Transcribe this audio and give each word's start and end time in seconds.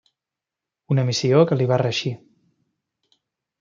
Una 0.95 1.05
missió 1.11 1.43
que 1.51 1.59
li 1.61 1.71
va 1.75 1.81
reeixir. 1.85 2.15